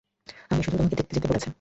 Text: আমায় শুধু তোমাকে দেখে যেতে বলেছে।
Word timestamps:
আমায় 0.45 0.63
শুধু 0.63 0.75
তোমাকে 0.77 0.95
দেখে 0.99 1.13
যেতে 1.15 1.27
বলেছে। 1.27 1.49